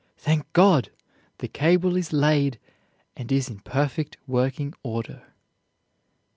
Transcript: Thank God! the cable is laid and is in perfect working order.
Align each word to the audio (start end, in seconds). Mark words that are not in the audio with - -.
Thank 0.17 0.51
God! 0.53 0.89
the 1.37 1.47
cable 1.47 1.95
is 1.95 2.11
laid 2.11 2.57
and 3.15 3.31
is 3.31 3.49
in 3.49 3.59
perfect 3.59 4.17
working 4.25 4.73
order. 4.81 5.27